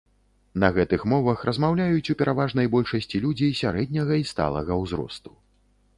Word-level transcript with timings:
На 0.61 0.69
гэтых 0.77 1.03
мовах 1.13 1.43
размаўляюць 1.49 2.11
у 2.15 2.17
пераважнай 2.21 2.71
большасці 2.77 3.23
людзі 3.27 3.53
сярэдняга 3.63 4.13
і 4.23 4.29
сталага 4.35 4.83
ўзросту. 4.85 5.31